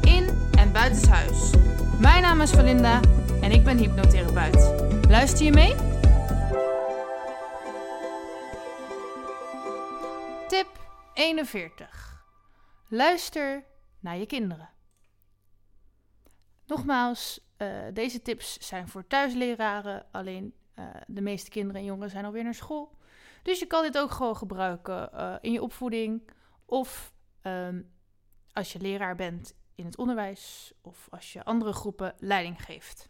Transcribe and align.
in 0.00 0.50
en 0.58 0.72
buitenshuis. 0.72 1.50
Mijn 2.00 2.22
naam 2.22 2.40
is 2.40 2.50
Valinda 2.50 3.00
en 3.40 3.50
ik 3.50 3.64
ben 3.64 3.78
hypnotherapeut. 3.78 4.90
Luister 5.08 5.44
je 5.44 5.52
mee? 5.52 5.74
Tip 10.48 10.68
41. 11.14 12.24
Luister 12.88 13.64
naar 14.00 14.16
je 14.16 14.26
kinderen. 14.26 14.70
Nogmaals, 16.66 17.40
uh, 17.58 17.68
deze 17.92 18.22
tips 18.22 18.58
zijn 18.58 18.88
voor 18.88 19.06
thuisleraren, 19.06 20.06
alleen 20.10 20.54
uh, 20.78 20.84
de 21.06 21.20
meeste 21.20 21.50
kinderen 21.50 21.80
en 21.80 21.86
jongeren 21.86 22.10
zijn 22.10 22.24
alweer 22.24 22.44
naar 22.44 22.54
school. 22.54 22.96
Dus 23.42 23.58
je 23.58 23.66
kan 23.66 23.82
dit 23.82 23.98
ook 23.98 24.10
gewoon 24.10 24.36
gebruiken 24.36 25.10
uh, 25.14 25.34
in 25.40 25.52
je 25.52 25.62
opvoeding 25.62 26.30
of 26.64 27.12
um, 27.42 27.90
als 28.52 28.72
je 28.72 28.80
leraar 28.80 29.16
bent 29.16 29.54
in 29.74 29.84
het 29.84 29.96
onderwijs 29.96 30.72
of 30.80 31.06
als 31.10 31.32
je 31.32 31.44
andere 31.44 31.72
groepen 31.72 32.14
leiding 32.18 32.64
geeft. 32.64 33.08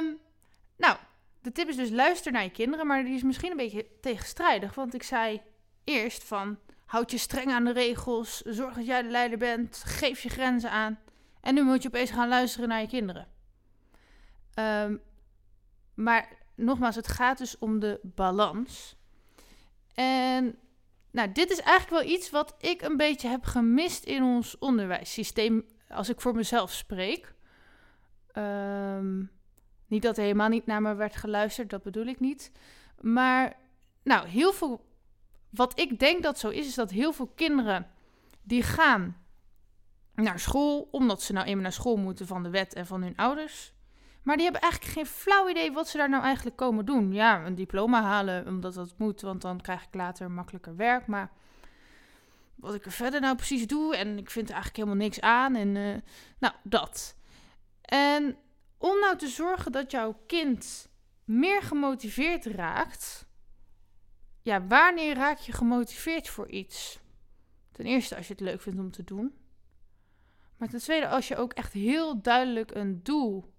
Um, 0.00 0.18
nou, 0.76 0.96
de 1.40 1.52
tip 1.52 1.68
is 1.68 1.76
dus 1.76 1.90
luister 1.90 2.32
naar 2.32 2.42
je 2.42 2.50
kinderen, 2.50 2.86
maar 2.86 3.04
die 3.04 3.14
is 3.14 3.22
misschien 3.22 3.50
een 3.50 3.56
beetje 3.56 3.86
tegenstrijdig, 4.00 4.74
want 4.74 4.94
ik 4.94 5.02
zei 5.02 5.42
eerst 5.84 6.24
van 6.24 6.58
houd 6.84 7.10
je 7.10 7.18
streng 7.18 7.50
aan 7.50 7.64
de 7.64 7.72
regels, 7.72 8.40
zorg 8.40 8.74
dat 8.74 8.86
jij 8.86 9.02
de 9.02 9.08
leider 9.08 9.38
bent, 9.38 9.82
geef 9.84 10.20
je 10.20 10.28
grenzen 10.28 10.70
aan. 10.70 10.98
En 11.40 11.54
nu 11.54 11.62
moet 11.62 11.82
je 11.82 11.88
opeens 11.88 12.10
gaan 12.10 12.28
luisteren 12.28 12.68
naar 12.68 12.80
je 12.80 12.88
kinderen. 12.88 13.28
Um, 14.54 15.00
maar 15.94 16.28
nogmaals, 16.54 16.96
het 16.96 17.08
gaat 17.08 17.38
dus 17.38 17.58
om 17.58 17.78
de 17.78 18.00
balans. 18.02 18.96
En 19.94 20.58
nou, 21.12 21.32
dit 21.32 21.50
is 21.50 21.60
eigenlijk 21.60 22.04
wel 22.04 22.14
iets 22.14 22.30
wat 22.30 22.54
ik 22.58 22.82
een 22.82 22.96
beetje 22.96 23.28
heb 23.28 23.44
gemist 23.44 24.04
in 24.04 24.22
ons 24.22 24.58
onderwijssysteem, 24.58 25.66
als 25.88 26.08
ik 26.08 26.20
voor 26.20 26.34
mezelf 26.34 26.72
spreek. 26.72 27.34
Um, 28.34 29.30
niet 29.86 30.02
dat 30.02 30.16
er 30.16 30.22
helemaal 30.22 30.48
niet 30.48 30.66
naar 30.66 30.82
me 30.82 30.94
werd 30.94 31.16
geluisterd, 31.16 31.70
dat 31.70 31.82
bedoel 31.82 32.06
ik 32.06 32.20
niet. 32.20 32.52
Maar 33.00 33.56
nou, 34.02 34.28
heel 34.28 34.52
veel. 34.52 34.90
Wat 35.50 35.78
ik 35.80 35.98
denk 35.98 36.22
dat 36.22 36.38
zo 36.38 36.48
is, 36.48 36.66
is 36.66 36.74
dat 36.74 36.90
heel 36.90 37.12
veel 37.12 37.26
kinderen 37.26 37.90
die 38.42 38.62
gaan 38.62 39.16
naar 40.14 40.38
school, 40.38 40.88
omdat 40.90 41.22
ze 41.22 41.32
nou 41.32 41.46
eenmaal 41.46 41.62
naar 41.62 41.72
school 41.72 41.96
moeten 41.96 42.26
van 42.26 42.42
de 42.42 42.50
wet 42.50 42.74
en 42.74 42.86
van 42.86 43.02
hun 43.02 43.16
ouders. 43.16 43.74
Maar 44.22 44.36
die 44.36 44.44
hebben 44.44 44.62
eigenlijk 44.62 44.92
geen 44.92 45.06
flauw 45.06 45.48
idee 45.48 45.72
wat 45.72 45.88
ze 45.88 45.96
daar 45.96 46.08
nou 46.08 46.22
eigenlijk 46.22 46.56
komen 46.56 46.84
doen. 46.84 47.12
Ja, 47.12 47.44
een 47.46 47.54
diploma 47.54 48.02
halen, 48.02 48.46
omdat 48.46 48.74
dat 48.74 48.94
moet, 48.98 49.20
want 49.20 49.40
dan 49.42 49.60
krijg 49.60 49.82
ik 49.82 49.94
later 49.94 50.30
makkelijker 50.30 50.76
werk. 50.76 51.06
Maar 51.06 51.30
wat 52.54 52.74
ik 52.74 52.84
er 52.84 52.92
verder 52.92 53.20
nou 53.20 53.36
precies 53.36 53.66
doe, 53.66 53.96
en 53.96 54.18
ik 54.18 54.30
vind 54.30 54.48
er 54.48 54.54
eigenlijk 54.54 54.84
helemaal 54.84 55.04
niks 55.06 55.20
aan. 55.20 55.54
En 55.54 55.74
uh, 55.74 55.96
nou, 56.38 56.54
dat. 56.62 57.16
En 57.80 58.36
om 58.78 58.98
nou 59.00 59.16
te 59.16 59.28
zorgen 59.28 59.72
dat 59.72 59.90
jouw 59.90 60.22
kind 60.26 60.88
meer 61.24 61.62
gemotiveerd 61.62 62.46
raakt. 62.46 63.26
Ja, 64.42 64.66
wanneer 64.66 65.14
raak 65.14 65.38
je 65.38 65.52
gemotiveerd 65.52 66.28
voor 66.28 66.48
iets? 66.48 67.00
Ten 67.72 67.86
eerste 67.86 68.16
als 68.16 68.26
je 68.26 68.32
het 68.32 68.42
leuk 68.42 68.60
vindt 68.60 68.78
om 68.78 68.90
te 68.90 69.04
doen. 69.04 69.34
Maar 70.56 70.68
ten 70.68 70.80
tweede 70.80 71.08
als 71.08 71.28
je 71.28 71.36
ook 71.36 71.52
echt 71.52 71.72
heel 71.72 72.22
duidelijk 72.22 72.74
een 72.74 73.02
doel 73.02 73.51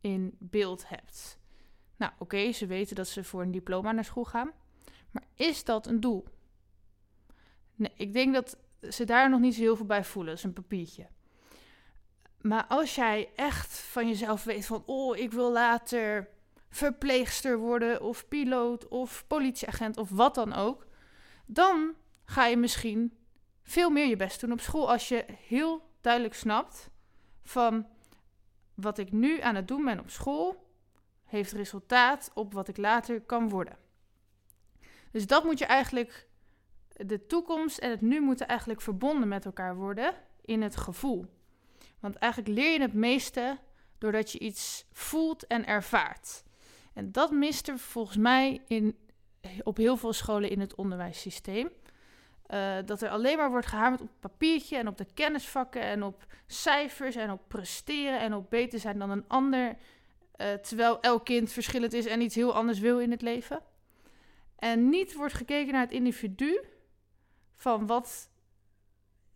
in 0.00 0.36
beeld 0.38 0.88
hebt. 0.88 1.38
Nou, 1.96 2.12
oké, 2.18 2.52
ze 2.52 2.66
weten 2.66 2.96
dat 2.96 3.08
ze 3.08 3.24
voor 3.24 3.42
een 3.42 3.50
diploma 3.50 3.92
naar 3.92 4.04
school 4.04 4.24
gaan. 4.24 4.50
Maar 5.10 5.24
is 5.34 5.64
dat 5.64 5.86
een 5.86 6.00
doel? 6.00 6.24
Nee, 7.74 7.92
ik 7.96 8.12
denk 8.12 8.34
dat 8.34 8.58
ze 8.88 9.04
daar 9.04 9.30
nog 9.30 9.40
niet 9.40 9.54
zo 9.54 9.60
heel 9.60 9.76
veel 9.76 9.86
bij 9.86 10.04
voelen. 10.04 10.30
Dat 10.30 10.38
is 10.38 10.44
een 10.44 10.52
papiertje. 10.52 11.06
Maar 12.40 12.66
als 12.66 12.94
jij 12.94 13.30
echt 13.34 13.78
van 13.78 14.08
jezelf 14.08 14.44
weet 14.44 14.66
van, 14.66 14.82
oh, 14.86 15.16
ik 15.16 15.32
wil 15.32 15.52
later 15.52 16.28
verpleegster 16.70 17.58
worden 17.58 18.02
of 18.02 18.28
piloot 18.28 18.88
of 18.88 19.24
politieagent 19.26 19.96
of 19.96 20.10
wat 20.10 20.34
dan 20.34 20.52
ook, 20.52 20.86
dan 21.46 21.94
ga 22.24 22.46
je 22.46 22.56
misschien 22.56 23.18
veel 23.62 23.90
meer 23.90 24.06
je 24.06 24.16
best 24.16 24.40
doen 24.40 24.52
op 24.52 24.60
school 24.60 24.90
als 24.90 25.08
je 25.08 25.24
heel 25.28 25.82
duidelijk 26.00 26.34
snapt 26.34 26.90
van 27.42 27.86
wat 28.80 28.98
ik 28.98 29.12
nu 29.12 29.40
aan 29.40 29.54
het 29.54 29.68
doen 29.68 29.84
ben 29.84 30.00
op 30.00 30.10
school 30.10 30.66
heeft 31.24 31.52
resultaat 31.52 32.30
op 32.34 32.52
wat 32.52 32.68
ik 32.68 32.76
later 32.76 33.20
kan 33.20 33.48
worden. 33.48 33.76
Dus 35.10 35.26
dat 35.26 35.44
moet 35.44 35.58
je 35.58 35.64
eigenlijk, 35.64 36.28
de 36.88 37.26
toekomst 37.26 37.78
en 37.78 37.90
het 37.90 38.00
nu 38.00 38.20
moeten 38.20 38.48
eigenlijk 38.48 38.80
verbonden 38.80 39.28
met 39.28 39.44
elkaar 39.44 39.76
worden 39.76 40.14
in 40.40 40.62
het 40.62 40.76
gevoel. 40.76 41.26
Want 42.00 42.16
eigenlijk 42.16 42.54
leer 42.54 42.72
je 42.72 42.80
het 42.80 42.92
meeste 42.94 43.58
doordat 43.98 44.32
je 44.32 44.38
iets 44.38 44.86
voelt 44.92 45.46
en 45.46 45.66
ervaart. 45.66 46.42
En 46.92 47.12
dat 47.12 47.30
mist 47.30 47.68
er 47.68 47.78
volgens 47.78 48.16
mij 48.16 48.62
in, 48.66 48.98
op 49.62 49.76
heel 49.76 49.96
veel 49.96 50.12
scholen 50.12 50.50
in 50.50 50.60
het 50.60 50.74
onderwijssysteem. 50.74 51.70
Uh, 52.54 52.76
dat 52.84 53.02
er 53.02 53.08
alleen 53.08 53.36
maar 53.36 53.50
wordt 53.50 53.66
gehamerd 53.66 54.00
op 54.00 54.08
papiertje 54.20 54.76
en 54.76 54.88
op 54.88 54.96
de 54.96 55.06
kennisvakken 55.14 55.82
en 55.82 56.02
op 56.02 56.26
cijfers 56.46 57.16
en 57.16 57.30
op 57.30 57.40
presteren 57.48 58.20
en 58.20 58.34
op 58.34 58.50
beter 58.50 58.78
zijn 58.78 58.98
dan 58.98 59.10
een 59.10 59.28
ander. 59.28 59.76
Uh, 60.36 60.52
terwijl 60.52 61.00
elk 61.00 61.24
kind 61.24 61.52
verschillend 61.52 61.92
is 61.92 62.06
en 62.06 62.20
iets 62.20 62.34
heel 62.34 62.54
anders 62.54 62.78
wil 62.78 63.00
in 63.00 63.10
het 63.10 63.22
leven. 63.22 63.60
En 64.56 64.88
niet 64.88 65.14
wordt 65.14 65.34
gekeken 65.34 65.72
naar 65.72 65.82
het 65.82 65.92
individu 65.92 66.60
van 67.56 67.86
wat, 67.86 68.30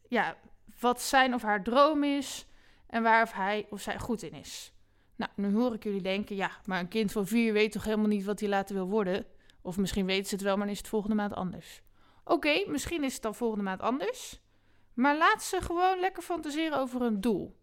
ja, 0.08 0.36
wat 0.80 1.02
zijn 1.02 1.34
of 1.34 1.42
haar 1.42 1.62
droom 1.62 2.04
is 2.04 2.46
en 2.86 3.02
waar 3.02 3.22
of 3.22 3.32
hij 3.32 3.66
of 3.70 3.80
zij 3.80 3.98
goed 3.98 4.22
in 4.22 4.32
is. 4.32 4.72
Nou, 5.16 5.30
nu 5.34 5.54
hoor 5.54 5.74
ik 5.74 5.84
jullie 5.84 6.02
denken, 6.02 6.36
ja, 6.36 6.50
maar 6.66 6.80
een 6.80 6.88
kind 6.88 7.12
van 7.12 7.26
vier 7.26 7.52
weet 7.52 7.72
toch 7.72 7.84
helemaal 7.84 8.06
niet 8.06 8.24
wat 8.24 8.40
hij 8.40 8.48
later 8.48 8.74
wil 8.74 8.88
worden? 8.88 9.26
Of 9.60 9.76
misschien 9.76 10.06
weten 10.06 10.28
ze 10.28 10.34
het 10.34 10.44
wel, 10.44 10.56
maar 10.56 10.68
is 10.68 10.78
het 10.78 10.88
volgende 10.88 11.16
maand 11.16 11.34
anders. 11.34 11.82
Oké, 12.24 12.64
misschien 12.66 13.04
is 13.04 13.12
het 13.12 13.22
dan 13.22 13.34
volgende 13.34 13.64
maand 13.64 13.80
anders. 13.80 14.40
Maar 14.94 15.16
laat 15.16 15.42
ze 15.42 15.60
gewoon 15.60 16.00
lekker 16.00 16.22
fantaseren 16.22 16.78
over 16.78 17.02
een 17.02 17.20
doel. 17.20 17.56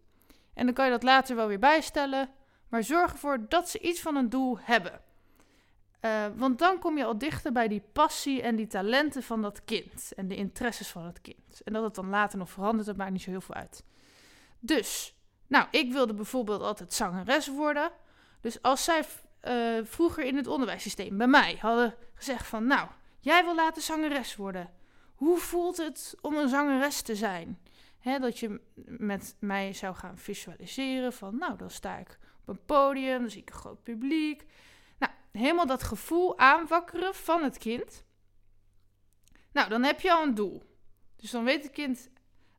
En 0.54 0.64
dan 0.64 0.74
kan 0.74 0.84
je 0.84 0.90
dat 0.90 1.02
later 1.02 1.36
wel 1.36 1.46
weer 1.46 1.58
bijstellen. 1.58 2.30
Maar 2.68 2.84
zorg 2.84 3.12
ervoor 3.12 3.48
dat 3.48 3.68
ze 3.68 3.78
iets 3.78 4.00
van 4.00 4.16
een 4.16 4.28
doel 4.28 4.58
hebben. 4.60 5.00
Uh, 6.00 6.26
want 6.34 6.58
dan 6.58 6.78
kom 6.78 6.96
je 6.96 7.04
al 7.04 7.18
dichter 7.18 7.52
bij 7.52 7.68
die 7.68 7.82
passie 7.92 8.42
en 8.42 8.56
die 8.56 8.66
talenten 8.66 9.22
van 9.22 9.42
dat 9.42 9.64
kind. 9.64 10.12
En 10.16 10.28
de 10.28 10.36
interesses 10.36 10.88
van 10.88 11.04
het 11.04 11.20
kind. 11.20 11.62
En 11.64 11.72
dat 11.72 11.82
het 11.82 11.94
dan 11.94 12.08
later 12.08 12.38
nog 12.38 12.50
verandert, 12.50 12.86
dat 12.86 12.96
maakt 12.96 13.10
niet 13.10 13.22
zo 13.22 13.30
heel 13.30 13.40
veel 13.40 13.54
uit. 13.54 13.84
Dus, 14.58 15.14
nou, 15.46 15.66
ik 15.70 15.92
wilde 15.92 16.14
bijvoorbeeld 16.14 16.62
altijd 16.62 16.92
zangeres 16.92 17.48
worden. 17.48 17.90
Dus 18.40 18.62
als 18.62 18.84
zij 18.84 19.04
uh, 19.44 19.84
vroeger 19.84 20.24
in 20.24 20.36
het 20.36 20.46
onderwijssysteem 20.46 21.18
bij 21.18 21.26
mij 21.26 21.58
hadden 21.60 21.94
gezegd 22.14 22.46
van... 22.46 22.66
Nou, 22.66 22.88
Jij 23.20 23.44
wil 23.44 23.54
later 23.54 23.82
zangeres 23.82 24.36
worden. 24.36 24.70
Hoe 25.14 25.38
voelt 25.38 25.76
het 25.76 26.14
om 26.20 26.36
een 26.36 26.48
zangeres 26.48 27.02
te 27.02 27.16
zijn? 27.16 27.58
dat 28.02 28.38
je 28.38 28.60
met 28.84 29.36
mij 29.38 29.72
zou 29.72 29.94
gaan 29.94 30.18
visualiseren 30.18 31.12
van, 31.12 31.38
nou, 31.38 31.56
dan 31.56 31.70
sta 31.70 31.98
ik 31.98 32.18
op 32.40 32.48
een 32.48 32.64
podium, 32.64 33.20
dan 33.20 33.30
zie 33.30 33.40
ik 33.40 33.48
een 33.48 33.54
groot 33.54 33.82
publiek. 33.82 34.44
Nou, 34.98 35.12
helemaal 35.32 35.66
dat 35.66 35.82
gevoel 35.82 36.38
aanwakkeren 36.38 37.14
van 37.14 37.42
het 37.42 37.58
kind. 37.58 38.04
Nou, 39.52 39.68
dan 39.68 39.82
heb 39.82 40.00
je 40.00 40.12
al 40.12 40.22
een 40.22 40.34
doel. 40.34 40.62
Dus 41.16 41.30
dan 41.30 41.44
weet 41.44 41.62
het 41.62 41.72
kind, 41.72 42.10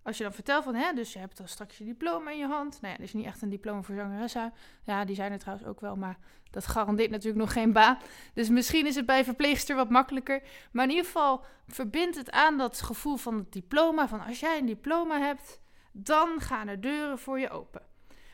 als 0.03 0.18
je 0.18 0.24
dan 0.24 0.33
vertelt 0.33 0.63
van, 0.63 0.75
hè, 0.75 0.94
dus 0.94 1.13
je 1.13 1.19
hebt 1.19 1.38
dan 1.38 1.48
straks 1.48 1.77
je 1.77 1.83
diploma 1.83 2.31
in 2.31 2.38
je 2.38 2.48
hand. 2.48 2.81
Nou 2.81 2.94
ja, 2.94 3.00
dat 3.00 3.07
is 3.07 3.13
niet 3.13 3.25
echt 3.25 3.42
een 3.42 3.50
diploma 3.50 3.81
voor 3.81 3.95
zangeressen. 3.95 4.53
Ja, 4.83 5.06
die 5.06 5.15
zijn 5.15 5.31
er 5.31 5.39
trouwens 5.39 5.68
ook 5.68 5.80
wel, 5.80 5.95
maar 5.95 6.18
dat 6.51 6.68
garandeert 6.68 7.09
natuurlijk 7.09 7.42
nog 7.42 7.53
geen 7.53 7.74
baan. 7.74 7.98
Dus 8.33 8.50
misschien 8.50 8.86
is 8.86 8.95
het 8.95 9.06
bij 9.06 9.24
verpleegster 9.24 9.75
wat 9.75 9.89
makkelijker. 9.89 10.44
Maar 10.71 10.83
in 10.83 10.89
ieder 10.89 11.06
geval 11.06 11.44
verbindt 11.68 12.18
het 12.18 12.31
aan 12.31 12.57
dat 12.57 12.81
gevoel 12.81 13.18
van 13.18 13.36
het 13.36 13.51
diploma. 13.51 14.07
Van 14.07 14.21
als 14.21 14.39
jij 14.39 14.57
een 14.57 14.65
diploma 14.65 15.19
hebt, 15.19 15.59
dan 15.92 16.39
gaan 16.39 16.68
er 16.68 16.81
deuren 16.81 17.19
voor 17.19 17.39
je 17.39 17.50
open. 17.50 17.81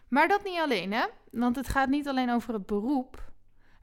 Maar 0.08 0.28
dat 0.28 0.44
niet 0.44 0.60
alleen, 0.60 0.92
hè? 0.92 1.06
Want 1.32 1.56
het 1.56 1.68
gaat 1.68 1.90
niet 1.90 2.08
alleen 2.08 2.32
over 2.32 2.54
het 2.54 2.66
beroep. 2.66 3.32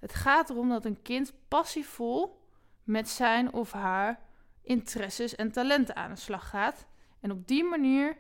Het 0.01 0.15
gaat 0.15 0.51
erom 0.51 0.69
dat 0.69 0.85
een 0.85 1.03
kind 1.03 1.33
passievol 1.49 2.43
met 2.83 3.09
zijn 3.09 3.53
of 3.53 3.73
haar 3.73 4.21
interesses 4.63 5.35
en 5.35 5.53
talenten 5.53 5.97
aan 5.97 6.11
de 6.11 6.17
slag 6.17 6.49
gaat. 6.49 6.87
En 7.25 7.31
op 7.31 7.47
die 7.47 7.65
manier 7.65 8.17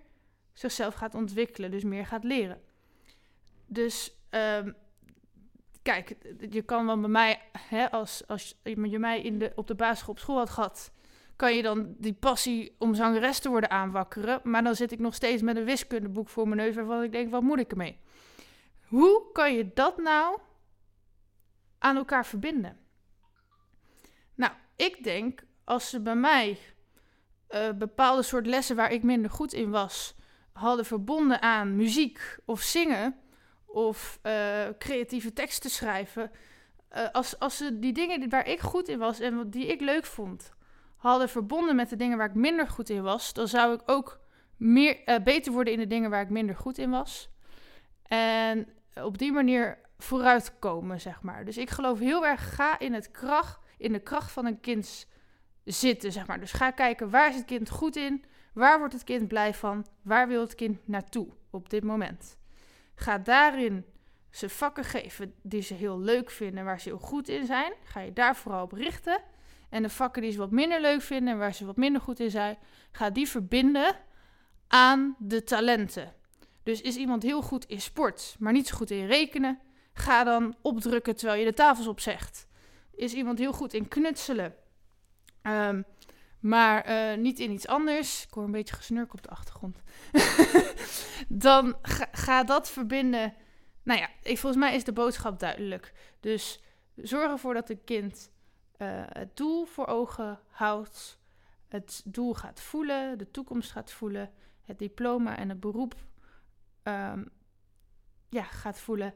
zichzelf 0.52 0.94
gaat 0.94 1.14
ontwikkelen, 1.14 1.70
dus 1.70 1.84
meer 1.84 2.06
gaat 2.06 2.24
leren. 2.24 2.60
Dus 3.66 4.16
ehm, 4.30 4.72
kijk, 5.82 6.16
je 6.50 6.62
kan 6.62 6.86
wel 6.86 7.00
bij 7.00 7.08
mij, 7.08 7.40
hè, 7.58 7.90
als, 7.90 8.26
als 8.26 8.60
je 8.62 8.98
mij 8.98 9.22
in 9.22 9.38
de, 9.38 9.52
op 9.54 9.66
de 9.66 9.74
basisschool 9.74 10.14
op 10.14 10.18
school 10.18 10.36
had 10.36 10.50
gehad, 10.50 10.92
kan 11.36 11.54
je 11.54 11.62
dan 11.62 11.94
die 11.98 12.12
passie 12.12 12.74
om 12.78 12.94
zangeres 12.94 13.38
te 13.38 13.48
worden 13.48 13.70
aanwakkeren. 13.70 14.40
Maar 14.42 14.62
dan 14.62 14.74
zit 14.74 14.92
ik 14.92 14.98
nog 14.98 15.14
steeds 15.14 15.42
met 15.42 15.56
een 15.56 15.64
wiskundeboek 15.64 16.28
voor 16.28 16.48
mijn 16.48 16.60
neus 16.60 16.74
waarvan 16.74 17.02
ik 17.02 17.12
denk, 17.12 17.30
wat 17.30 17.42
moet 17.42 17.58
ik 17.58 17.70
ermee? 17.70 17.98
Hoe 18.86 19.32
kan 19.32 19.54
je 19.54 19.72
dat 19.74 19.96
nou 19.96 20.40
aan 21.78 21.96
elkaar 21.96 22.26
verbinden? 22.26 22.78
Nou, 24.34 24.52
ik 24.76 25.04
denk 25.04 25.44
als 25.64 25.90
ze 25.90 26.00
bij 26.00 26.16
mij 26.16 26.58
uh, 27.50 27.70
bepaalde 27.78 28.22
soort 28.22 28.46
lessen 28.46 28.76
waar 28.76 28.92
ik 28.92 29.02
minder 29.02 29.30
goed 29.30 29.52
in 29.52 29.70
was, 29.70 30.14
hadden 30.52 30.84
verbonden 30.84 31.42
aan 31.42 31.76
muziek 31.76 32.38
of 32.44 32.60
zingen 32.60 33.16
of 33.66 34.18
uh, 34.22 34.32
creatieve 34.78 35.32
teksten 35.32 35.70
schrijven. 35.70 36.30
Uh, 36.96 37.10
als, 37.12 37.38
als 37.38 37.56
ze 37.56 37.78
die 37.78 37.92
dingen 37.92 38.28
waar 38.28 38.48
ik 38.48 38.60
goed 38.60 38.88
in 38.88 38.98
was 38.98 39.20
en 39.20 39.50
die 39.50 39.66
ik 39.66 39.80
leuk 39.80 40.04
vond, 40.04 40.52
hadden 40.96 41.28
verbonden 41.28 41.76
met 41.76 41.88
de 41.88 41.96
dingen 41.96 42.18
waar 42.18 42.28
ik 42.28 42.34
minder 42.34 42.68
goed 42.68 42.90
in 42.90 43.02
was, 43.02 43.32
dan 43.32 43.48
zou 43.48 43.74
ik 43.74 43.80
ook 43.86 44.20
meer, 44.56 45.20
beter 45.24 45.52
worden 45.52 45.72
in 45.72 45.78
de 45.78 45.86
dingen 45.86 46.10
waar 46.10 46.22
ik 46.22 46.30
minder 46.30 46.56
goed 46.56 46.78
in 46.78 46.90
was. 46.90 47.28
En 48.02 48.68
op 48.94 49.18
die 49.18 49.32
manier 49.32 49.78
vooruitkomen, 49.98 51.00
zeg 51.00 51.22
maar. 51.22 51.44
Dus 51.44 51.58
ik 51.58 51.70
geloof 51.70 51.98
heel 51.98 52.26
erg, 52.26 52.54
ga 52.54 52.78
in, 52.78 52.92
het 52.92 53.10
kracht, 53.10 53.58
in 53.78 53.92
de 53.92 54.00
kracht 54.00 54.32
van 54.32 54.46
een 54.46 54.60
kind 54.60 55.06
zitten, 55.64 56.12
zeg 56.12 56.26
maar. 56.26 56.40
Dus 56.40 56.52
ga 56.52 56.70
kijken, 56.70 57.10
waar 57.10 57.28
is 57.28 57.36
het 57.36 57.44
kind 57.44 57.70
goed 57.70 57.96
in? 57.96 58.24
Waar 58.52 58.78
wordt 58.78 58.94
het 58.94 59.04
kind 59.04 59.28
blij 59.28 59.54
van? 59.54 59.86
Waar 60.02 60.28
wil 60.28 60.40
het 60.40 60.54
kind 60.54 60.88
naartoe 60.88 61.28
op 61.50 61.70
dit 61.70 61.84
moment? 61.84 62.38
Ga 62.94 63.18
daarin 63.18 63.84
ze 64.30 64.48
vakken 64.48 64.84
geven 64.84 65.34
die 65.42 65.62
ze 65.62 65.74
heel 65.74 66.00
leuk 66.00 66.30
vinden, 66.30 66.64
waar 66.64 66.80
ze 66.80 66.88
heel 66.88 66.98
goed 66.98 67.28
in 67.28 67.46
zijn. 67.46 67.72
Ga 67.84 68.00
je 68.00 68.12
daar 68.12 68.36
vooral 68.36 68.62
op 68.62 68.72
richten. 68.72 69.22
En 69.70 69.82
de 69.82 69.88
vakken 69.88 70.22
die 70.22 70.30
ze 70.30 70.38
wat 70.38 70.50
minder 70.50 70.80
leuk 70.80 71.02
vinden 71.02 71.32
en 71.32 71.38
waar 71.38 71.54
ze 71.54 71.66
wat 71.66 71.76
minder 71.76 72.00
goed 72.00 72.20
in 72.20 72.30
zijn, 72.30 72.58
ga 72.92 73.10
die 73.10 73.28
verbinden 73.28 73.96
aan 74.68 75.16
de 75.18 75.44
talenten. 75.44 76.12
Dus 76.62 76.80
is 76.80 76.96
iemand 76.96 77.22
heel 77.22 77.42
goed 77.42 77.64
in 77.64 77.80
sport, 77.80 78.36
maar 78.38 78.52
niet 78.52 78.66
zo 78.66 78.76
goed 78.76 78.90
in 78.90 79.06
rekenen, 79.06 79.60
ga 79.92 80.24
dan 80.24 80.54
opdrukken 80.62 81.16
terwijl 81.16 81.38
je 81.38 81.46
de 81.46 81.54
tafels 81.54 81.86
opzegt. 81.86 82.46
Is 82.94 83.12
iemand 83.12 83.38
heel 83.38 83.52
goed 83.52 83.74
in 83.74 83.88
knutselen, 83.88 84.54
um, 85.46 85.84
maar 86.40 86.88
uh, 86.88 87.18
niet 87.18 87.38
in 87.38 87.50
iets 87.50 87.66
anders. 87.66 88.24
Ik 88.24 88.34
hoor 88.34 88.44
een 88.44 88.50
beetje 88.50 88.74
gesnurk 88.74 89.12
op 89.12 89.22
de 89.22 89.28
achtergrond. 89.28 89.82
dan 91.28 91.76
ga, 92.12 92.44
dat 92.44 92.70
verbinden. 92.70 93.34
Nou 93.82 94.00
ja, 94.00 94.08
ik, 94.22 94.38
volgens 94.38 94.62
mij 94.62 94.74
is 94.74 94.84
de 94.84 94.92
boodschap 94.92 95.38
duidelijk. 95.38 95.92
Dus 96.20 96.62
zorg 96.96 97.30
ervoor 97.30 97.54
dat 97.54 97.70
een 97.70 97.84
kind 97.84 98.30
uh, 98.78 99.02
het 99.08 99.36
doel 99.36 99.64
voor 99.64 99.86
ogen 99.86 100.40
houdt. 100.48 101.18
Het 101.68 102.02
doel 102.04 102.34
gaat 102.34 102.60
voelen, 102.60 103.18
de 103.18 103.30
toekomst 103.30 103.72
gaat 103.72 103.92
voelen. 103.92 104.30
Het 104.62 104.78
diploma 104.78 105.36
en 105.36 105.48
het 105.48 105.60
beroep 105.60 105.94
um, 106.82 107.28
ja, 108.28 108.42
gaat 108.42 108.78
voelen. 108.78 109.14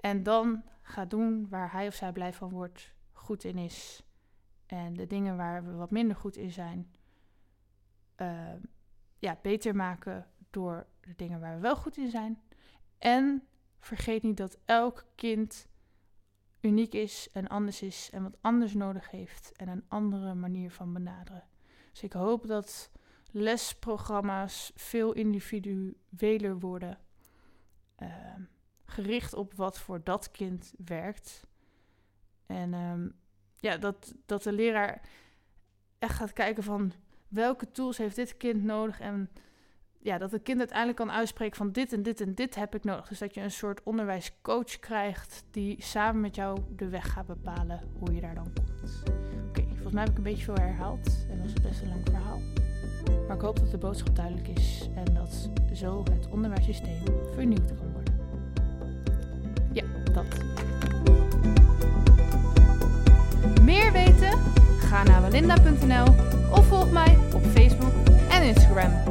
En 0.00 0.22
dan 0.22 0.62
gaat 0.82 1.10
doen 1.10 1.46
waar 1.48 1.72
hij 1.72 1.86
of 1.86 1.94
zij 1.94 2.12
blij 2.12 2.32
van 2.32 2.50
wordt, 2.50 2.92
goed 3.12 3.44
in 3.44 3.58
is. 3.58 4.02
En 4.68 4.94
de 4.94 5.06
dingen 5.06 5.36
waar 5.36 5.64
we 5.64 5.72
wat 5.72 5.90
minder 5.90 6.16
goed 6.16 6.36
in 6.36 6.50
zijn, 6.50 6.90
uh, 8.16 8.54
ja, 9.18 9.38
beter 9.42 9.76
maken 9.76 10.26
door 10.50 10.86
de 11.00 11.14
dingen 11.16 11.40
waar 11.40 11.54
we 11.54 11.60
wel 11.60 11.76
goed 11.76 11.96
in 11.96 12.10
zijn. 12.10 12.42
En 12.98 13.42
vergeet 13.78 14.22
niet 14.22 14.36
dat 14.36 14.58
elk 14.64 15.06
kind 15.14 15.68
uniek 16.60 16.94
is 16.94 17.28
en 17.32 17.48
anders 17.48 17.82
is 17.82 18.10
en 18.12 18.22
wat 18.22 18.36
anders 18.40 18.74
nodig 18.74 19.10
heeft 19.10 19.52
en 19.56 19.68
een 19.68 19.84
andere 19.88 20.34
manier 20.34 20.70
van 20.70 20.92
benaderen. 20.92 21.44
Dus 21.92 22.02
ik 22.02 22.12
hoop 22.12 22.46
dat 22.46 22.90
lesprogramma's 23.30 24.72
veel 24.74 25.12
individueler 25.12 26.58
worden, 26.58 26.98
uh, 27.98 28.34
gericht 28.84 29.34
op 29.34 29.54
wat 29.54 29.78
voor 29.78 30.04
dat 30.04 30.30
kind 30.30 30.74
werkt. 30.84 31.46
En 32.46 32.74
um, 32.74 33.14
ja, 33.60 33.76
dat, 33.76 34.14
dat 34.26 34.42
de 34.42 34.52
leraar 34.52 35.00
echt 35.98 36.16
gaat 36.16 36.32
kijken 36.32 36.62
van 36.62 36.92
welke 37.28 37.70
tools 37.70 37.98
heeft 37.98 38.16
dit 38.16 38.36
kind 38.36 38.64
nodig 38.64 39.00
en 39.00 39.30
ja, 40.00 40.18
dat 40.18 40.30
het 40.30 40.42
kind 40.42 40.58
uiteindelijk 40.58 40.98
kan 40.98 41.10
uitspreken 41.10 41.56
van 41.56 41.72
dit 41.72 41.92
en 41.92 42.02
dit 42.02 42.20
en 42.20 42.34
dit 42.34 42.54
heb 42.54 42.74
ik 42.74 42.84
nodig. 42.84 43.08
Dus 43.08 43.18
dat 43.18 43.34
je 43.34 43.40
een 43.40 43.50
soort 43.50 43.82
onderwijscoach 43.82 44.78
krijgt 44.78 45.44
die 45.50 45.82
samen 45.82 46.20
met 46.20 46.34
jou 46.34 46.60
de 46.76 46.88
weg 46.88 47.12
gaat 47.12 47.26
bepalen 47.26 47.80
hoe 47.98 48.14
je 48.14 48.20
daar 48.20 48.34
dan 48.34 48.52
komt. 48.54 49.02
Oké, 49.48 49.62
volgens 49.62 49.92
mij 49.92 50.02
heb 50.02 50.10
ik 50.10 50.16
een 50.16 50.22
beetje 50.22 50.44
veel 50.44 50.54
herhaald 50.54 51.26
en 51.30 51.38
dat 51.38 51.46
is 51.46 51.52
best 51.52 51.82
een 51.82 51.88
lang 51.88 52.04
verhaal. 52.04 52.40
Maar 53.26 53.36
ik 53.36 53.42
hoop 53.42 53.58
dat 53.58 53.70
de 53.70 53.78
boodschap 53.78 54.16
duidelijk 54.16 54.48
is 54.48 54.88
en 54.94 55.14
dat 55.14 55.50
zo 55.72 56.04
het 56.10 56.28
onderwijssysteem 56.28 57.04
vernieuwd 57.34 57.74
kan 57.74 57.92
worden. 57.92 58.18
Ja, 59.72 59.84
dat. 60.12 60.66
ga 64.88 65.02
naar 65.02 65.20
melinda.nl 65.20 66.14
of 66.50 66.66
volg 66.66 66.90
mij 66.90 67.18
op 67.34 67.42
Facebook 67.54 67.92
en 68.28 68.42
Instagram. 68.42 69.07